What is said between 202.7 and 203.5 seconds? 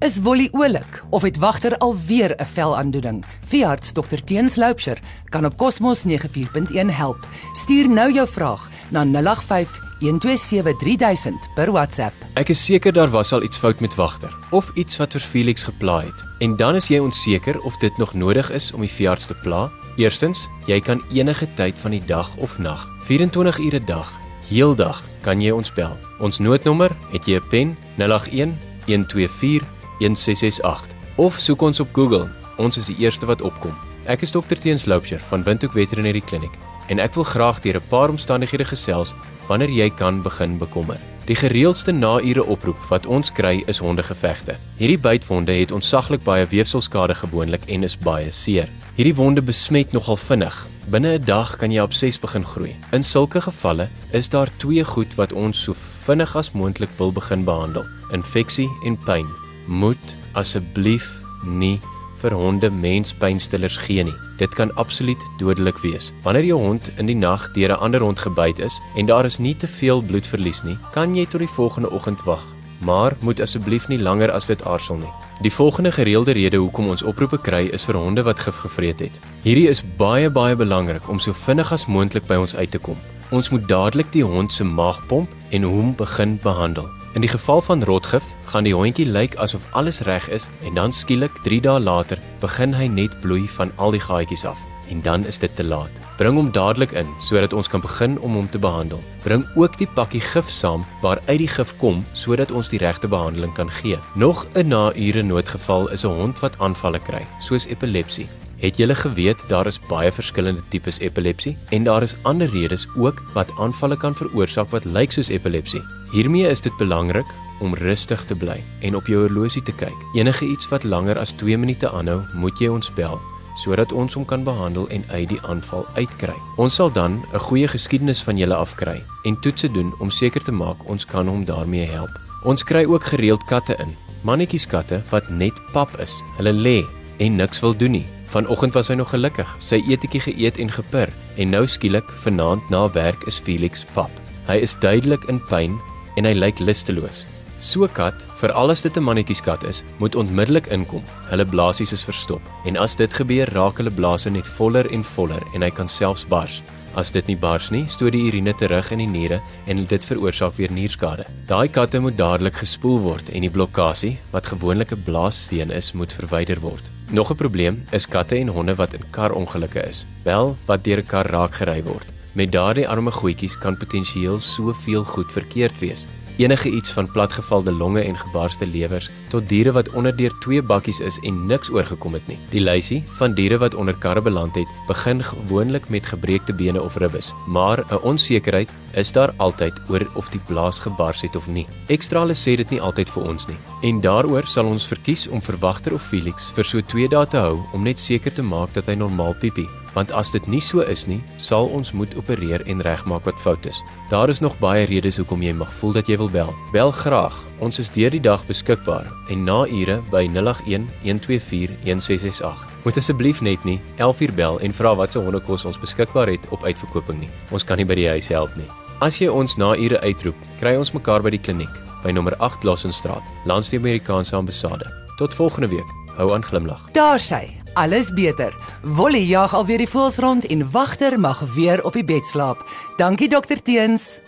regmaak wat